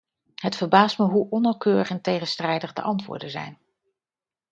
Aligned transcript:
Het 0.35 0.55
verbaast 0.55 0.97
me 0.99 1.05
hoe 1.05 1.29
onnauwkeurig 1.29 1.89
en 1.89 2.01
tegenstrijdig 2.01 2.73
de 2.73 2.81
antwoorden 2.81 3.29
zijn. 3.29 3.57